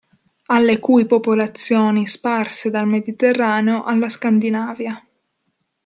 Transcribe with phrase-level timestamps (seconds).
[0.47, 5.07] Alle cui popolazioni sparse dal Mediterraneo alla Scandinavia.